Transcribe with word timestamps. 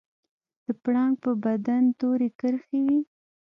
د 0.65 0.67
پړانګ 0.83 1.15
په 1.23 1.31
بدن 1.43 1.83
تورې 1.99 2.29
کرښې 2.39 2.79
وي 2.85 2.99